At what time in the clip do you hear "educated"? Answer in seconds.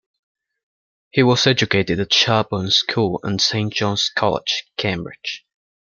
1.45-1.99